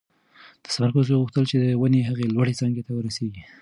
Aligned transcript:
د 0.63 0.65
ثمرګل 0.73 1.03
زوی 1.07 1.19
غوښتل 1.21 1.43
چې 1.51 1.55
د 1.63 1.65
ونې 1.81 2.01
هغې 2.09 2.27
لوړې 2.35 2.57
څانګې 2.59 2.81
ته 2.87 2.91
ورسېږي. 2.93 3.43